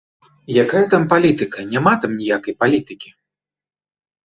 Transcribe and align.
Якая 0.63 0.81
там 0.93 1.03
палітыка, 1.11 1.67
няма 1.75 1.93
там 2.07 2.17
ніякай 2.23 2.59
палітыкі. 2.65 3.09